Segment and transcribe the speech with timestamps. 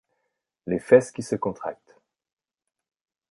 [0.65, 2.01] les fesses qui se contractent.